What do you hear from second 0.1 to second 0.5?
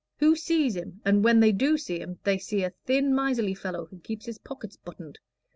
who